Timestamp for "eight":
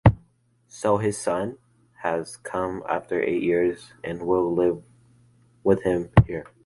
3.21-3.43